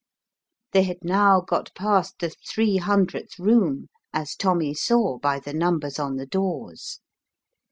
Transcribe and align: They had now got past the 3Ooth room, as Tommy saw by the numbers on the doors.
They 0.71 0.81
had 0.81 1.03
now 1.03 1.41
got 1.41 1.75
past 1.75 2.17
the 2.21 2.29
3Ooth 2.31 3.37
room, 3.37 3.85
as 4.11 4.35
Tommy 4.35 4.73
saw 4.73 5.19
by 5.19 5.39
the 5.39 5.53
numbers 5.53 5.99
on 5.99 6.15
the 6.15 6.25
doors. 6.25 7.01